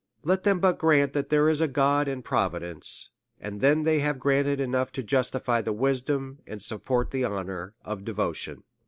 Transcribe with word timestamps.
Let 0.23 0.41
them 0.41 0.59
but 0.59 0.79
grant 0.79 1.13
that 1.13 1.29
there 1.29 1.47
is 1.47 1.61
a 1.61 1.67
God, 1.67 2.07
and 2.07 2.25
Providence, 2.25 3.11
and 3.39 3.61
then 3.61 3.83
they 3.83 3.99
have 3.99 4.17
granted 4.17 4.59
enough 4.59 4.91
to 4.93 5.03
justify 5.03 5.61
the 5.61 5.73
wisdom, 5.73 6.39
and 6.47 6.59
support 6.59 7.11
the 7.11 7.23
honour 7.23 7.75
of 7.85 8.03
devotion. 8.03 8.63